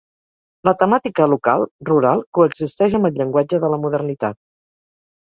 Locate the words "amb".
3.01-3.13